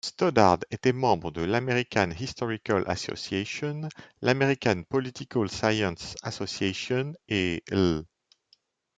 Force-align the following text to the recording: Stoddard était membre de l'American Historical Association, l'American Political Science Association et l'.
Stoddard 0.03 0.61
était 0.71 0.93
membre 0.93 1.29
de 1.29 1.41
l'American 1.43 2.09
Historical 2.19 2.83
Association, 2.87 3.87
l'American 4.23 4.81
Political 4.89 5.47
Science 5.47 6.15
Association 6.23 7.13
et 7.29 7.63
l'. 7.69 8.01